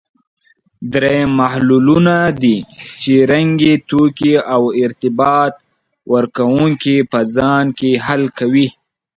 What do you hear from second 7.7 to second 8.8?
کې حل کوي.